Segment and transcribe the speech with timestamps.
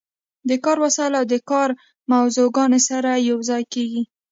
[0.49, 1.69] د کار وسایل او د کار
[2.11, 4.01] موضوعګانې سره یوځای کیږي.